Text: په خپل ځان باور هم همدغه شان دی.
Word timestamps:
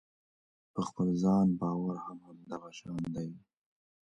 په 0.73 0.81
خپل 0.87 1.07
ځان 1.23 1.47
باور 1.61 1.95
هم 2.05 2.17
همدغه 2.27 2.69
شان 2.79 3.01
دی. 3.15 3.29